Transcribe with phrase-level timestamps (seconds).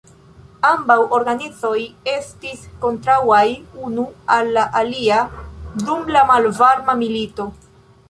[0.69, 1.73] Ambaŭ organizoj
[2.13, 3.43] estis kontraŭaj
[3.91, 5.23] unu al la alia
[5.87, 7.53] dum la malvarma milito.